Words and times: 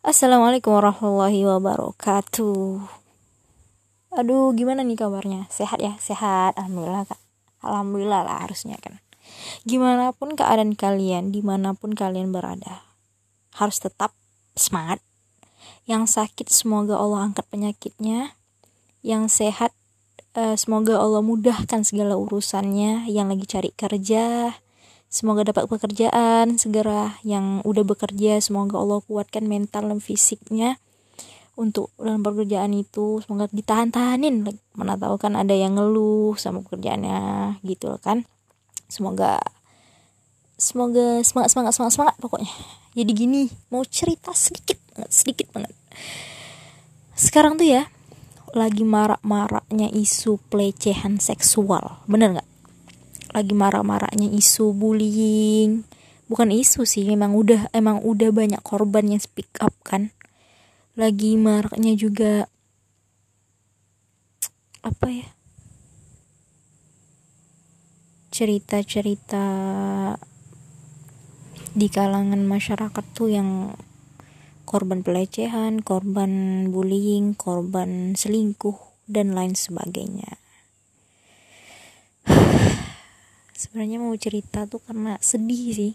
Assalamualaikum 0.00 0.80
warahmatullahi 0.80 1.44
wabarakatuh. 1.44 2.88
Aduh, 4.16 4.48
gimana 4.56 4.80
nih 4.80 4.96
kabarnya? 4.96 5.44
Sehat 5.52 5.76
ya? 5.76 6.00
Sehat. 6.00 6.56
Alhamdulillah, 6.56 7.04
Kak. 7.04 7.20
Alhamdulillah 7.60 8.24
lah 8.24 8.48
harusnya 8.48 8.80
kan. 8.80 8.96
Gimana 9.68 10.16
pun 10.16 10.40
keadaan 10.40 10.72
kalian, 10.72 11.36
di 11.36 11.44
mana 11.44 11.76
pun 11.76 11.92
kalian 11.92 12.32
berada, 12.32 12.80
harus 13.60 13.76
tetap 13.76 14.16
semangat. 14.56 15.04
Yang 15.84 16.16
sakit, 16.16 16.48
semoga 16.48 16.96
Allah 16.96 17.28
angkat 17.28 17.44
penyakitnya. 17.52 18.32
Yang 19.04 19.36
sehat, 19.36 19.76
eh, 20.32 20.56
semoga 20.56 20.96
Allah 20.96 21.20
mudahkan 21.20 21.84
segala 21.84 22.16
urusannya. 22.16 23.04
Yang 23.04 23.26
lagi 23.36 23.44
cari 23.52 23.70
kerja, 23.76 24.56
Semoga 25.10 25.42
dapat 25.42 25.66
pekerjaan 25.66 26.54
segera 26.54 27.18
yang 27.26 27.66
udah 27.66 27.82
bekerja. 27.82 28.38
Semoga 28.38 28.78
Allah 28.78 29.02
kuatkan 29.02 29.50
mental 29.50 29.90
dan 29.90 29.98
fisiknya 29.98 30.78
untuk 31.58 31.90
dalam 31.98 32.22
pekerjaan 32.22 32.70
itu. 32.78 33.18
Semoga 33.26 33.50
ditahan-tahanin. 33.50 34.46
Mana 34.78 34.94
tahu 34.94 35.18
kan 35.18 35.34
ada 35.34 35.50
yang 35.50 35.74
ngeluh 35.74 36.38
sama 36.38 36.62
pekerjaannya 36.62 37.58
gitu 37.66 37.98
kan. 37.98 38.22
Semoga 38.86 39.42
semoga 40.54 41.26
semangat 41.26 41.50
semangat 41.58 41.74
semangat 41.74 41.92
semangat 41.98 42.16
pokoknya. 42.22 42.52
Jadi 42.94 43.10
gini, 43.10 43.42
mau 43.74 43.82
cerita 43.82 44.30
sedikit 44.30 44.78
banget, 44.94 45.10
sedikit 45.10 45.46
banget. 45.50 45.74
Sekarang 47.18 47.58
tuh 47.58 47.66
ya 47.66 47.90
lagi 48.54 48.82
marak-maraknya 48.82 49.90
isu 49.90 50.38
pelecehan 50.50 51.18
seksual. 51.18 52.02
Bener 52.06 52.38
nggak? 52.38 52.49
Lagi 53.30 53.54
marah-marahnya 53.54 54.30
isu 54.34 54.74
bullying. 54.74 55.86
Bukan 56.30 56.50
isu 56.54 56.86
sih 56.86 57.06
memang 57.06 57.34
udah 57.34 57.70
emang 57.74 58.02
udah 58.02 58.30
banyak 58.30 58.62
korban 58.62 59.10
yang 59.10 59.22
speak 59.22 59.50
up 59.58 59.74
kan. 59.82 60.14
Lagi 60.98 61.38
maraknya 61.38 61.94
juga 61.94 62.46
apa 64.82 65.06
ya? 65.10 65.28
Cerita-cerita 68.30 69.44
di 71.70 71.86
kalangan 71.86 72.42
masyarakat 72.46 73.04
tuh 73.14 73.30
yang 73.30 73.78
korban 74.66 75.06
pelecehan, 75.06 75.82
korban 75.82 76.66
bullying, 76.70 77.38
korban 77.38 78.14
selingkuh 78.18 78.78
dan 79.06 79.34
lain 79.34 79.54
sebagainya. 79.54 80.39
Sebenarnya 83.60 84.00
mau 84.00 84.16
cerita 84.16 84.64
tuh 84.64 84.80
karena 84.88 85.20
sedih 85.20 85.76
sih. 85.76 85.92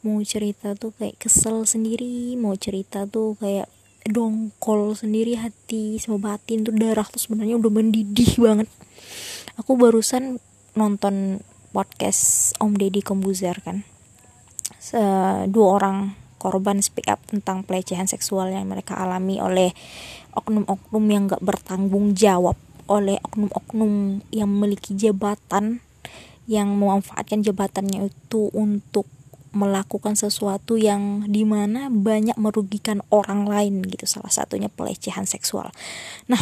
Mau 0.00 0.24
cerita 0.24 0.72
tuh 0.72 0.96
kayak 0.96 1.20
kesel 1.20 1.68
sendiri 1.68 2.32
mau 2.40 2.56
cerita 2.56 3.04
tuh 3.04 3.36
kayak 3.36 3.68
dongkol 4.08 4.96
sendiri 4.96 5.36
hati 5.36 6.00
sama 6.00 6.32
batin 6.32 6.64
tuh 6.64 6.72
darah 6.72 7.04
tuh 7.04 7.20
sebenarnya 7.20 7.60
udah 7.60 7.68
mendidih 7.68 8.40
banget. 8.40 8.70
Aku 9.60 9.76
barusan 9.76 10.40
nonton 10.72 11.44
podcast 11.76 12.56
Om 12.56 12.80
Deddy 12.80 13.04
Kombuzer 13.04 13.60
kan. 13.60 13.84
Se 14.80 15.02
dua 15.50 15.66
orang 15.76 16.16
korban 16.38 16.80
speak 16.80 17.10
up 17.10 17.20
tentang 17.26 17.66
pelecehan 17.66 18.06
seksual 18.06 18.54
yang 18.54 18.70
mereka 18.70 18.94
alami 18.94 19.42
oleh 19.42 19.74
oknum-oknum 20.38 21.04
yang 21.10 21.26
gak 21.26 21.42
bertanggung 21.42 22.14
jawab 22.14 22.54
oleh 22.86 23.18
oknum-oknum 23.26 24.22
yang 24.30 24.48
memiliki 24.48 24.94
jabatan 24.94 25.82
yang 26.48 26.72
memanfaatkan 26.80 27.44
jabatannya 27.44 28.08
itu 28.08 28.48
untuk 28.56 29.04
melakukan 29.52 30.16
sesuatu 30.16 30.80
yang 30.80 31.24
di 31.28 31.44
mana 31.44 31.92
banyak 31.92 32.36
merugikan 32.40 33.04
orang 33.08 33.48
lain 33.48 33.84
gitu 33.84 34.04
salah 34.08 34.32
satunya 34.32 34.72
pelecehan 34.72 35.28
seksual. 35.28 35.72
Nah 36.28 36.40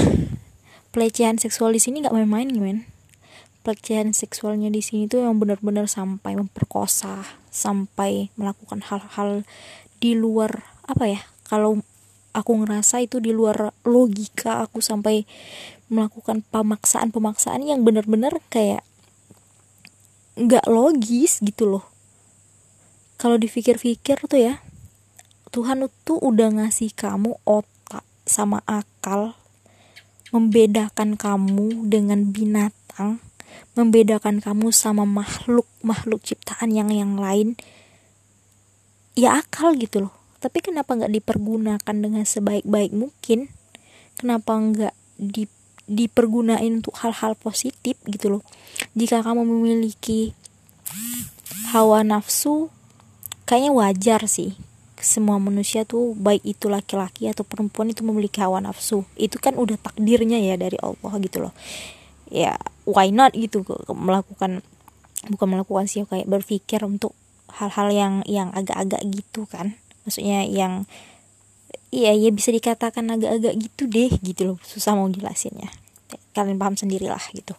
pelecehan 0.94 1.42
seksual 1.42 1.74
di 1.74 1.82
sini 1.82 2.06
nggak 2.06 2.14
main-main 2.14 2.50
men. 2.54 2.86
Pelecehan 3.66 4.14
seksualnya 4.14 4.70
di 4.70 4.78
sini 4.78 5.10
tuh 5.10 5.26
yang 5.26 5.42
benar-benar 5.42 5.90
sampai 5.90 6.38
memperkosa 6.38 7.26
sampai 7.50 8.30
melakukan 8.38 8.78
hal-hal 8.86 9.42
di 9.98 10.14
luar 10.14 10.70
apa 10.86 11.10
ya 11.10 11.20
kalau 11.50 11.82
aku 12.30 12.52
ngerasa 12.62 13.02
itu 13.02 13.18
di 13.18 13.34
luar 13.34 13.74
logika 13.82 14.62
aku 14.68 14.78
sampai 14.78 15.26
melakukan 15.88 16.46
pemaksaan-pemaksaan 16.52 17.64
yang 17.64 17.82
benar-benar 17.82 18.38
kayak 18.52 18.86
nggak 20.36 20.68
logis 20.68 21.40
gitu 21.40 21.64
loh. 21.64 21.84
Kalau 23.16 23.40
dipikir-pikir 23.40 24.20
tuh 24.28 24.40
ya 24.40 24.60
Tuhan 25.48 25.88
tuh 26.04 26.20
udah 26.20 26.60
ngasih 26.60 26.92
kamu 26.92 27.40
otak 27.48 28.04
sama 28.28 28.60
akal 28.68 29.32
membedakan 30.28 31.16
kamu 31.16 31.88
dengan 31.88 32.28
binatang 32.28 33.24
membedakan 33.72 34.44
kamu 34.44 34.68
sama 34.72 35.08
makhluk 35.08 35.64
makhluk 35.80 36.20
ciptaan 36.20 36.72
yang 36.72 36.92
yang 36.92 37.16
lain. 37.16 37.56
Ya 39.16 39.40
akal 39.40 39.76
gitu 39.80 40.08
loh. 40.08 40.14
Tapi 40.40 40.60
kenapa 40.60 40.92
nggak 40.92 41.12
dipergunakan 41.12 41.96
dengan 41.96 42.24
sebaik-baik 42.28 42.92
mungkin? 42.92 43.48
Kenapa 44.20 44.52
nggak 44.60 44.94
di 45.16 45.48
dipergunain 45.86 46.82
untuk 46.82 46.98
hal-hal 47.02 47.38
positif 47.38 47.94
gitu 48.06 48.38
loh. 48.38 48.42
Jika 48.98 49.22
kamu 49.22 49.46
memiliki 49.46 50.34
hawa 51.70 52.02
nafsu 52.02 52.70
kayaknya 53.46 53.72
wajar 53.74 54.20
sih. 54.26 54.58
Semua 54.96 55.38
manusia 55.38 55.86
tuh 55.86 56.16
baik 56.18 56.42
itu 56.42 56.66
laki-laki 56.66 57.30
atau 57.30 57.46
perempuan 57.46 57.92
itu 57.92 58.02
memiliki 58.02 58.42
hawa 58.42 58.58
nafsu. 58.58 59.06
Itu 59.14 59.38
kan 59.38 59.54
udah 59.54 59.78
takdirnya 59.78 60.42
ya 60.42 60.58
dari 60.58 60.76
Allah 60.82 61.12
gitu 61.22 61.46
loh. 61.46 61.54
Ya 62.26 62.58
why 62.82 63.14
not 63.14 63.36
gitu 63.38 63.62
melakukan 63.94 64.66
bukan 65.30 65.46
melakukan 65.46 65.86
sih 65.86 66.02
kayak 66.06 66.26
berpikir 66.26 66.82
untuk 66.82 67.14
hal-hal 67.54 67.88
yang 67.94 68.14
yang 68.26 68.50
agak-agak 68.50 69.02
gitu 69.06 69.46
kan. 69.46 69.78
Maksudnya 70.02 70.42
yang 70.46 70.90
iya 71.94 72.12
ya 72.12 72.30
bisa 72.34 72.50
dikatakan 72.50 73.06
agak-agak 73.12 73.54
gitu 73.60 73.86
deh 73.86 74.10
gitu 74.22 74.42
loh. 74.54 74.58
Susah 74.66 74.98
mau 74.98 75.06
jelasinnya. 75.10 75.70
Kalian 76.34 76.58
paham 76.58 76.76
sendirilah 76.76 77.22
gitu. 77.32 77.54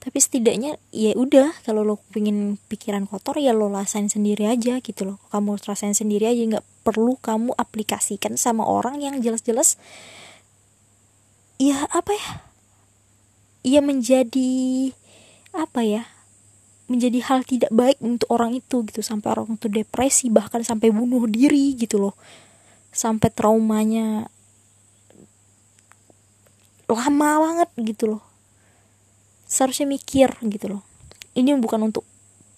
Tapi 0.00 0.16
setidaknya 0.16 0.80
ya 0.96 1.12
udah 1.12 1.52
kalau 1.60 1.84
lo 1.84 2.00
pengen 2.08 2.56
pikiran 2.72 3.04
kotor 3.04 3.36
ya 3.36 3.52
lo 3.52 3.68
rasain 3.68 4.08
sendiri 4.08 4.48
aja 4.48 4.80
gitu 4.80 5.04
loh. 5.04 5.16
Kamu 5.28 5.60
rasain 5.60 5.92
sendiri 5.92 6.24
aja 6.24 6.40
nggak 6.40 6.66
perlu 6.88 7.20
kamu 7.20 7.52
aplikasikan 7.52 8.40
sama 8.40 8.64
orang 8.64 8.96
yang 9.04 9.20
jelas-jelas 9.20 9.76
ya 11.60 11.84
apa 11.92 12.16
ya 12.16 12.28
ia 13.60 13.84
menjadi 13.84 14.88
apa 15.52 15.84
ya 15.84 16.08
menjadi 16.88 17.20
hal 17.28 17.44
tidak 17.44 17.68
baik 17.68 18.00
untuk 18.00 18.32
orang 18.32 18.56
itu 18.56 18.80
gitu. 18.88 19.04
Sampai 19.04 19.36
orang 19.36 19.60
itu 19.60 19.68
depresi 19.68 20.32
bahkan 20.32 20.64
sampai 20.64 20.88
bunuh 20.88 21.28
diri 21.28 21.76
gitu 21.76 22.00
loh 22.00 22.16
sampai 22.90 23.30
traumanya 23.30 24.26
lama 26.90 27.30
banget 27.38 27.70
gitu 27.94 28.18
loh. 28.18 28.22
Seharusnya 29.46 29.86
mikir 29.86 30.30
gitu 30.46 30.78
loh. 30.78 30.82
Ini 31.34 31.54
bukan 31.58 31.90
untuk 31.90 32.02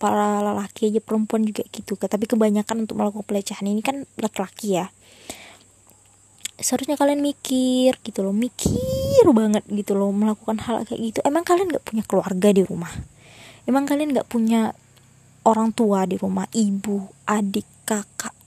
para 0.01 0.43
lelaki 0.43 0.91
aja 0.91 0.99
perempuan 0.99 1.47
juga 1.47 1.63
gitu 1.71 1.95
tapi 1.95 2.27
kebanyakan 2.27 2.83
untuk 2.83 2.99
melakukan 2.99 3.23
pelecehan 3.23 3.71
ini 3.71 3.85
kan 3.85 4.03
laki-laki 4.19 4.81
ya. 4.81 4.91
Seharusnya 6.59 6.99
kalian 6.99 7.23
mikir 7.23 8.01
gitu 8.03 8.27
loh 8.27 8.35
mikir 8.35 9.25
banget 9.31 9.63
gitu 9.71 9.95
loh 9.95 10.11
melakukan 10.11 10.59
hal 10.65 10.83
kayak 10.89 11.01
gitu. 11.13 11.19
Emang 11.23 11.47
kalian 11.47 11.71
nggak 11.71 11.87
punya 11.87 12.03
keluarga 12.03 12.49
di 12.51 12.63
rumah? 12.67 12.91
Emang 13.63 13.87
kalian 13.87 14.11
nggak 14.11 14.27
punya 14.27 14.75
orang 15.47 15.71
tua 15.71 16.03
di 16.09 16.19
rumah? 16.19 16.51
Ibu 16.51 17.29
adik 17.31 17.87
kakak 17.87 18.42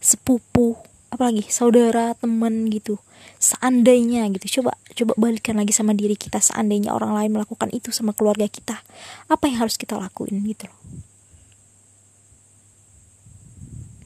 sepupu 0.00 0.80
apalagi 1.12 1.44
saudara 1.52 2.16
teman 2.16 2.72
gitu 2.72 2.96
seandainya 3.36 4.24
gitu. 4.32 4.60
Coba 4.60 4.72
coba 4.96 5.12
balikan 5.20 5.60
lagi 5.60 5.76
sama 5.76 5.92
diri 5.92 6.16
kita 6.16 6.40
seandainya 6.40 6.96
orang 6.96 7.12
lain 7.14 7.30
melakukan 7.36 7.68
itu 7.72 7.92
sama 7.92 8.12
keluarga 8.16 8.48
kita 8.48 8.80
apa 9.28 9.44
yang 9.46 9.58
harus 9.64 9.76
kita 9.76 9.96
lakuin 10.00 10.40
gitu 10.44 10.66
loh. 10.66 10.80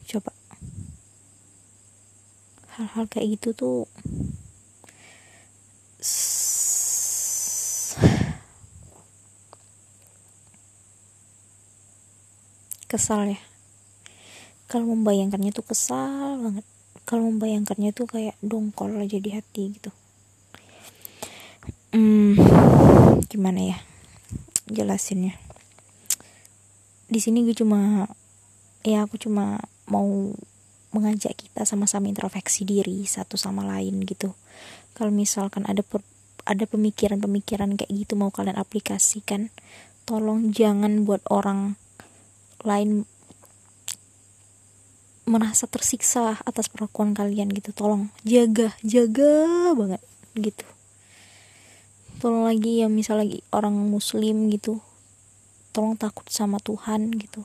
Coba. 0.05 0.33
Hal-hal 2.75 3.07
kayak 3.07 3.39
gitu 3.39 3.55
tuh 3.55 3.87
kesal 12.91 13.31
ya 13.31 13.39
kalau 14.75 14.91
membayangkannya 14.91 15.55
tuh 15.55 15.63
kesal 15.63 16.35
banget. 16.43 16.67
Kalau 17.07 17.31
membayangkannya 17.31 17.95
tuh 17.95 18.11
kayak 18.11 18.35
dongkol 18.43 18.91
aja 18.99 19.23
di 19.23 19.31
hati 19.31 19.79
gitu. 19.79 19.95
Hmm, 21.95 22.35
gimana 23.31 23.71
ya? 23.71 23.79
Jelasinnya. 24.67 25.39
Di 27.07 27.23
sini 27.23 27.47
gue 27.47 27.55
cuma 27.55 28.11
ya 28.83 29.07
aku 29.07 29.15
cuma 29.15 29.63
mau 29.87 30.35
mengajak 30.91 31.39
kita 31.39 31.63
sama-sama 31.63 32.11
introspeksi 32.11 32.67
diri 32.67 33.07
satu 33.07 33.39
sama 33.39 33.63
lain 33.63 34.03
gitu. 34.03 34.35
Kalau 34.99 35.15
misalkan 35.15 35.71
ada 35.71 35.87
per, 35.87 36.03
ada 36.51 36.67
pemikiran-pemikiran 36.67 37.79
kayak 37.79 37.95
gitu 37.95 38.19
mau 38.19 38.35
kalian 38.35 38.59
aplikasikan 38.59 39.55
tolong 40.03 40.51
jangan 40.51 41.07
buat 41.07 41.23
orang 41.31 41.79
lain 42.67 43.07
merasa 45.25 45.65
tersiksa 45.69 46.41
atas 46.45 46.69
perlakuan 46.69 47.13
kalian 47.17 47.53
gitu. 47.53 47.73
Tolong 47.73 48.13
jaga 48.25 48.73
jaga 48.85 49.73
banget 49.77 50.03
gitu. 50.37 50.67
Tolong 52.21 52.49
lagi 52.49 52.81
ya 52.81 52.89
misal 52.89 53.21
lagi 53.21 53.45
orang 53.53 53.75
muslim 53.75 54.49
gitu 54.49 54.81
tolong 55.75 55.99
takut 55.99 56.23
sama 56.31 56.63
Tuhan 56.63 57.11
gitu. 57.19 57.43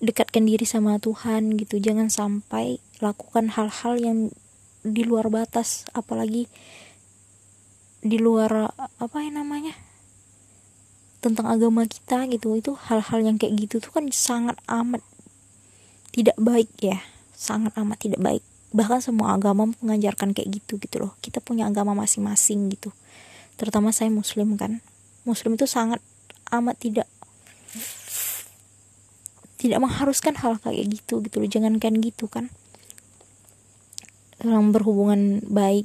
Dekatkan 0.00 0.48
diri 0.48 0.64
sama 0.64 0.96
Tuhan 0.96 1.60
gitu. 1.60 1.76
Jangan 1.76 2.08
sampai 2.08 2.80
lakukan 3.04 3.52
hal-hal 3.52 4.00
yang 4.00 4.18
di 4.80 5.04
luar 5.04 5.28
batas 5.28 5.84
apalagi 5.92 6.48
di 8.00 8.16
luar 8.16 8.72
apa 9.02 9.16
ya 9.20 9.30
namanya 9.34 9.76
tentang 11.20 11.52
agama 11.52 11.84
kita 11.84 12.24
gitu. 12.32 12.56
Itu 12.56 12.80
hal-hal 12.88 13.20
yang 13.20 13.36
kayak 13.36 13.68
gitu 13.68 13.84
tuh 13.84 13.92
kan 13.92 14.08
sangat 14.08 14.56
amat 14.64 15.04
tidak 16.16 16.36
baik 16.40 16.72
ya. 16.80 17.04
Sangat 17.36 17.76
amat 17.76 18.00
tidak 18.00 18.24
baik. 18.24 18.40
Bahkan 18.72 19.04
semua 19.04 19.36
agama 19.36 19.68
mengajarkan 19.84 20.32
kayak 20.32 20.48
gitu 20.64 20.80
gitu 20.80 20.96
loh. 21.04 21.12
Kita 21.20 21.44
punya 21.44 21.68
agama 21.68 21.92
masing-masing 21.92 22.72
gitu. 22.72 22.88
Terutama 23.60 23.92
saya 23.92 24.08
muslim 24.08 24.56
kan. 24.56 24.80
Muslim 25.28 25.60
itu 25.60 25.68
sangat 25.68 26.00
amat 26.48 26.80
tidak 26.80 27.08
tidak 29.60 29.78
mengharuskan 29.84 30.32
hal 30.40 30.56
kayak 30.56 30.88
gitu 30.88 31.20
gitu 31.20 31.36
loh. 31.44 31.48
Jangankan 31.52 32.00
gitu 32.00 32.32
kan. 32.32 32.48
Dalam 34.40 34.72
berhubungan 34.72 35.44
baik 35.44 35.84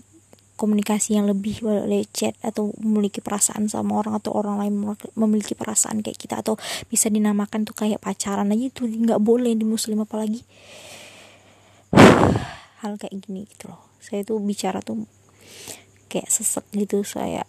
komunikasi 0.61 1.17
yang 1.17 1.25
lebih 1.25 1.65
boleh 1.65 2.05
atau 2.45 2.69
memiliki 2.77 3.17
perasaan 3.25 3.65
sama 3.65 3.97
orang 3.97 4.21
atau 4.21 4.37
orang 4.37 4.61
lain 4.61 4.93
memiliki 5.17 5.57
perasaan 5.57 6.05
kayak 6.05 6.21
kita 6.21 6.45
atau 6.45 6.61
bisa 6.85 7.09
dinamakan 7.09 7.65
tuh 7.65 7.73
kayak 7.73 7.97
pacaran 7.97 8.53
aja 8.53 8.69
itu 8.69 8.85
nggak 8.85 9.17
boleh 9.17 9.57
di 9.57 9.65
muslim 9.65 10.05
apalagi. 10.05 10.45
Hal 12.85 13.01
kayak 13.01 13.17
gini 13.25 13.49
gitu 13.49 13.73
loh. 13.73 13.81
Saya 13.97 14.21
tuh 14.21 14.37
bicara 14.37 14.85
tuh 14.85 15.09
kayak 16.11 16.27
sesek 16.27 16.67
gitu 16.75 17.07
saya 17.07 17.47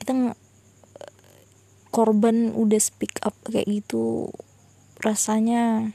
kita 0.00 0.32
korban 1.92 2.56
udah 2.56 2.80
speak 2.80 3.20
up 3.20 3.36
kayak 3.44 3.68
gitu 3.68 4.32
rasanya 5.04 5.92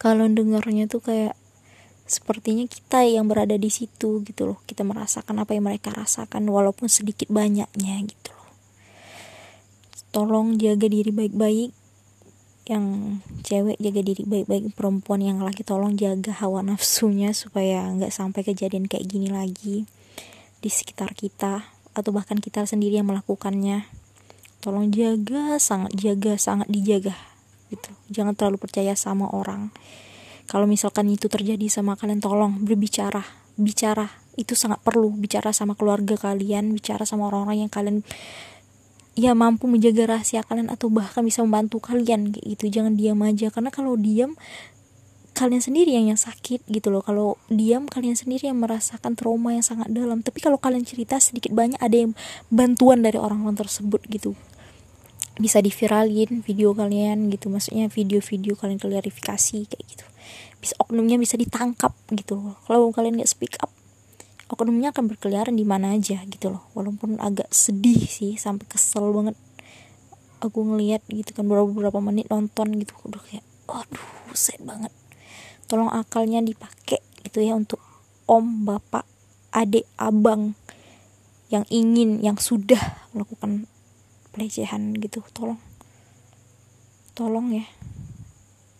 kalau 0.00 0.24
dengarnya 0.32 0.88
tuh 0.88 1.04
kayak 1.04 1.36
sepertinya 2.10 2.66
kita 2.66 3.06
yang 3.06 3.30
berada 3.30 3.54
di 3.54 3.70
situ 3.70 4.26
gitu 4.26 4.42
loh. 4.50 4.58
Kita 4.66 4.82
merasakan 4.82 5.38
apa 5.38 5.54
yang 5.54 5.70
mereka 5.70 5.94
rasakan 5.94 6.42
walaupun 6.50 6.90
sedikit 6.90 7.30
banyaknya 7.30 7.94
gitu 8.02 8.34
loh. 8.34 8.50
Tolong 10.10 10.58
jaga 10.58 10.90
diri 10.90 11.14
baik-baik. 11.14 11.70
Yang 12.66 12.84
cewek 13.46 13.78
jaga 13.78 14.00
diri 14.02 14.22
baik-baik. 14.26 14.74
Perempuan 14.74 15.22
yang 15.22 15.38
laki 15.46 15.62
tolong 15.62 15.94
jaga 15.94 16.34
hawa 16.42 16.60
nafsunya 16.74 17.30
supaya 17.30 17.86
nggak 17.94 18.10
sampai 18.10 18.42
kejadian 18.42 18.90
kayak 18.90 19.06
gini 19.06 19.30
lagi 19.30 19.86
di 20.60 20.68
sekitar 20.68 21.14
kita 21.14 21.62
atau 21.94 22.10
bahkan 22.10 22.42
kita 22.42 22.66
sendiri 22.66 22.98
yang 22.98 23.06
melakukannya. 23.06 23.86
Tolong 24.58 24.90
jaga 24.90 25.62
sangat 25.62 25.94
jaga 25.94 26.34
sangat 26.34 26.66
dijaga 26.66 27.14
gitu. 27.70 27.94
Jangan 28.10 28.34
terlalu 28.34 28.58
percaya 28.58 28.98
sama 28.98 29.30
orang 29.30 29.70
kalau 30.50 30.66
misalkan 30.66 31.06
itu 31.06 31.30
terjadi 31.30 31.70
sama 31.70 31.94
kalian 31.94 32.18
tolong 32.18 32.66
berbicara. 32.66 33.22
Bicara 33.54 34.10
itu 34.34 34.58
sangat 34.58 34.82
perlu. 34.82 35.14
Bicara 35.14 35.54
sama 35.54 35.78
keluarga 35.78 36.18
kalian 36.18 36.74
bicara 36.74 37.06
sama 37.06 37.30
orang-orang 37.30 37.62
yang 37.62 37.70
kalian 37.70 38.02
ya 39.14 39.30
mampu 39.38 39.70
menjaga 39.70 40.18
rahasia 40.18 40.42
kalian 40.42 40.66
atau 40.74 40.90
bahkan 40.90 41.22
bisa 41.22 41.46
membantu 41.46 41.78
kalian 41.78 42.34
kayak 42.34 42.58
gitu. 42.58 42.66
Jangan 42.66 42.98
diam 42.98 43.22
aja. 43.22 43.46
Karena 43.54 43.70
kalau 43.70 43.94
diam 43.94 44.34
kalian 45.38 45.62
sendiri 45.62 45.94
yang 45.94 46.10
yang 46.10 46.18
sakit 46.18 46.66
gitu 46.66 46.90
loh. 46.90 47.06
Kalau 47.06 47.38
diam 47.46 47.86
kalian 47.86 48.18
sendiri 48.18 48.50
yang 48.50 48.58
merasakan 48.58 49.14
trauma 49.14 49.54
yang 49.54 49.62
sangat 49.62 49.86
dalam. 49.94 50.26
Tapi 50.26 50.42
kalau 50.42 50.58
kalian 50.58 50.82
cerita 50.82 51.22
sedikit 51.22 51.54
banyak 51.54 51.78
ada 51.78 51.94
yang 51.94 52.18
bantuan 52.50 53.06
dari 53.06 53.22
orang-orang 53.22 53.54
tersebut 53.54 54.02
gitu. 54.10 54.34
Bisa 55.38 55.62
diviralin 55.62 56.42
video 56.42 56.74
kalian 56.74 57.30
gitu. 57.30 57.46
Maksudnya 57.54 57.86
video-video 57.86 58.58
kalian 58.58 58.82
klarifikasi 58.82 59.70
kayak 59.70 59.86
gitu 59.86 60.09
bisa 60.60 60.76
oknumnya 60.82 61.16
bisa 61.16 61.40
ditangkap 61.40 61.94
gitu 62.12 62.54
kalau 62.68 62.92
kalian 62.92 63.20
nggak 63.20 63.30
speak 63.30 63.56
up 63.62 63.70
oknumnya 64.50 64.90
akan 64.90 65.06
berkeliaran 65.06 65.54
di 65.54 65.62
mana 65.62 65.94
aja 65.94 66.26
gitu 66.26 66.50
loh. 66.50 66.66
Walaupun 66.74 67.22
agak 67.22 67.46
sedih 67.54 68.02
sih 68.02 68.34
sampai 68.34 68.66
kesel 68.66 69.14
banget. 69.14 69.38
Aku 70.42 70.66
ngeliat 70.66 71.06
gitu 71.06 71.30
kan 71.32 71.46
beberapa 71.46 71.70
beberapa 71.70 71.98
menit 72.02 72.26
nonton 72.26 72.74
gitu. 72.82 72.98
Udah 73.06 73.22
kayak 73.22 73.46
aduh 73.70 74.34
set 74.34 74.58
banget. 74.66 74.90
Tolong 75.70 75.94
akalnya 75.94 76.42
dipakai 76.42 76.98
gitu 77.22 77.46
ya 77.46 77.54
untuk 77.54 77.78
om 78.26 78.66
bapak 78.66 79.06
adik 79.54 79.86
abang 79.94 80.58
yang 81.50 81.62
ingin 81.70 82.18
yang 82.22 82.34
sudah 82.34 83.06
melakukan 83.14 83.70
pelecehan 84.34 84.98
gitu. 84.98 85.22
Tolong. 85.30 85.62
Tolong 87.14 87.54
ya 87.54 87.66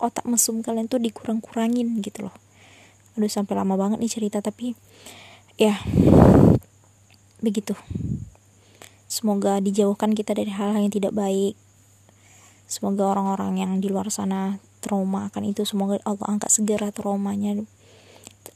otak 0.00 0.24
mesum 0.24 0.64
kalian 0.64 0.88
tuh 0.88 0.98
dikurang-kurangin 0.98 2.00
gitu 2.00 2.26
loh. 2.26 2.34
Udah 3.20 3.30
sampai 3.30 3.54
lama 3.54 3.76
banget 3.76 4.00
nih 4.00 4.10
cerita 4.10 4.40
tapi 4.40 4.72
ya 5.60 5.76
begitu. 7.44 7.76
Semoga 9.10 9.60
dijauhkan 9.60 10.16
kita 10.16 10.32
dari 10.32 10.50
hal-hal 10.54 10.86
yang 10.86 10.94
tidak 10.94 11.12
baik. 11.12 11.54
Semoga 12.70 13.10
orang-orang 13.10 13.58
yang 13.58 13.72
di 13.82 13.90
luar 13.90 14.08
sana 14.08 14.62
trauma 14.80 15.28
akan 15.28 15.50
itu. 15.50 15.66
Semoga 15.66 15.98
Allah 16.06 16.26
angkat 16.38 16.50
segera 16.54 16.88
traumanya. 16.94 17.58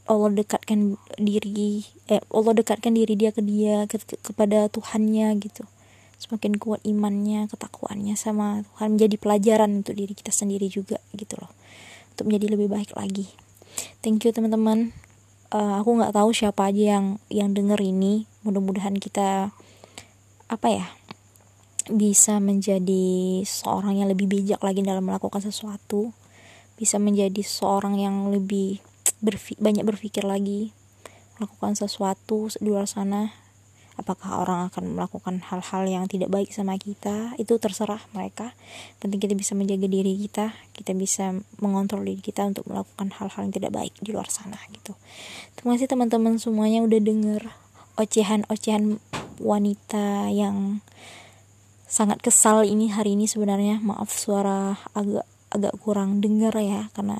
Allah 0.08 0.30
dekatkan 0.32 0.96
diri 1.16 1.84
eh 2.08 2.20
Allah 2.28 2.52
dekatkan 2.56 2.92
diri 2.92 3.16
dia 3.16 3.32
ke 3.32 3.40
dia 3.44 3.84
ke, 3.88 4.00
kepada 4.00 4.68
Tuhannya 4.68 5.32
gitu 5.40 5.64
semakin 6.24 6.56
kuat 6.56 6.80
imannya 6.88 7.52
ketakwaannya 7.52 8.16
sama 8.16 8.64
Tuhan 8.64 8.96
menjadi 8.96 9.16
pelajaran 9.20 9.84
untuk 9.84 9.92
diri 9.92 10.16
kita 10.16 10.32
sendiri 10.32 10.72
juga 10.72 10.96
gitu 11.12 11.36
loh. 11.36 11.52
Untuk 12.16 12.32
menjadi 12.32 12.56
lebih 12.56 12.72
baik 12.72 12.96
lagi. 12.96 13.28
Thank 14.00 14.24
you 14.24 14.32
teman-teman. 14.32 14.96
Uh, 15.52 15.84
aku 15.84 16.00
nggak 16.00 16.16
tahu 16.16 16.32
siapa 16.32 16.72
aja 16.72 16.96
yang 16.96 17.06
yang 17.28 17.52
denger 17.52 17.76
ini. 17.84 18.24
Mudah-mudahan 18.40 18.96
kita 18.96 19.52
apa 20.48 20.68
ya 20.72 20.86
bisa 21.92 22.40
menjadi 22.40 23.44
seorang 23.44 24.00
yang 24.00 24.08
lebih 24.08 24.24
bijak 24.24 24.64
lagi 24.64 24.80
dalam 24.80 25.04
melakukan 25.04 25.44
sesuatu. 25.44 26.16
Bisa 26.80 26.96
menjadi 26.96 27.44
seorang 27.44 28.00
yang 28.00 28.32
lebih 28.32 28.80
berfi 29.20 29.60
banyak 29.60 29.84
berpikir 29.84 30.24
lagi. 30.24 30.72
Melakukan 31.36 31.76
sesuatu 31.76 32.48
di 32.56 32.72
luar 32.72 32.88
sana 32.88 33.43
apakah 33.94 34.42
orang 34.42 34.70
akan 34.70 34.98
melakukan 34.98 35.38
hal-hal 35.46 35.86
yang 35.86 36.04
tidak 36.10 36.30
baik 36.30 36.50
sama 36.50 36.74
kita? 36.74 37.34
Itu 37.38 37.62
terserah 37.62 38.02
mereka. 38.10 38.52
Penting 38.98 39.22
kita 39.22 39.34
bisa 39.38 39.54
menjaga 39.54 39.86
diri 39.86 40.18
kita. 40.18 40.54
Kita 40.74 40.92
bisa 40.94 41.34
mengontrol 41.62 42.02
diri 42.02 42.18
kita 42.18 42.42
untuk 42.42 42.66
melakukan 42.66 43.14
hal-hal 43.14 43.46
yang 43.46 43.54
tidak 43.54 43.72
baik 43.74 43.94
di 44.02 44.10
luar 44.10 44.26
sana 44.26 44.58
gitu. 44.74 44.98
Terima 45.54 45.78
kasih 45.78 45.86
teman-teman 45.86 46.38
semuanya 46.42 46.82
udah 46.82 47.00
denger 47.00 47.42
ocehan-ocehan 47.94 48.98
wanita 49.38 50.30
yang 50.34 50.82
sangat 51.86 52.18
kesal 52.18 52.66
ini 52.66 52.90
hari 52.90 53.14
ini 53.14 53.30
sebenarnya. 53.30 53.78
Maaf 53.78 54.10
suara 54.10 54.74
agak 54.98 55.26
agak 55.54 55.74
kurang 55.78 56.18
denger 56.18 56.50
ya 56.58 56.90
karena 56.98 57.14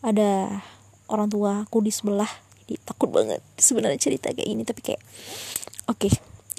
ada 0.00 0.64
orang 1.12 1.28
tua 1.28 1.68
aku 1.68 1.84
di 1.84 1.92
sebelah. 1.92 2.28
Jadi 2.64 2.80
takut 2.80 3.12
banget 3.12 3.44
sebenarnya 3.60 4.00
cerita 4.00 4.32
kayak 4.32 4.48
gini 4.48 4.64
tapi 4.64 4.80
kayak 4.80 5.02
oke 5.90 6.08
okay, 6.08 6.12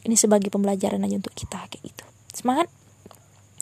ini 0.03 0.20
sebagai 0.20 0.51
pembelajaran 0.51 1.03
aja 1.03 1.15
untuk 1.20 1.36
kita 1.36 1.63
kayak 1.72 1.84
gitu. 1.84 2.06
Semangat. 2.34 2.68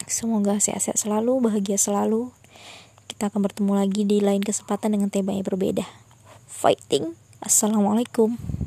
Semoga 0.10 0.58
sehat-sehat 0.58 0.98
selalu 0.98 1.40
bahagia 1.40 1.78
selalu. 1.78 2.34
Kita 3.06 3.30
akan 3.30 3.46
bertemu 3.46 3.74
lagi 3.78 4.02
di 4.04 4.18
lain 4.20 4.42
kesempatan 4.42 4.98
dengan 4.98 5.14
tema 5.14 5.32
yang 5.38 5.46
berbeda. 5.46 5.86
Fighting. 6.50 7.14
Assalamualaikum 7.42 8.61